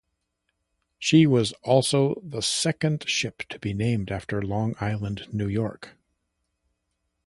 [0.97, 5.95] She was also the second ship to be named after Long Island, New York.